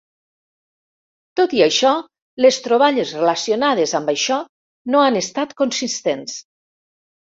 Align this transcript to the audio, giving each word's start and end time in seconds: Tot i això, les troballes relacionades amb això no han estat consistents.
Tot 1.39 1.53
i 1.57 1.61
això, 1.65 1.91
les 2.47 2.59
troballes 2.69 3.13
relacionades 3.19 3.97
amb 4.03 4.13
això 4.17 4.43
no 4.97 5.07
han 5.07 5.25
estat 5.25 5.59
consistents. 5.65 6.45